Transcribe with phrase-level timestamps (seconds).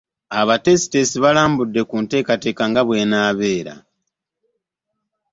[0.39, 3.75] Abateesiteesi balambuludde ku nteekateeka nga bw'enaabeera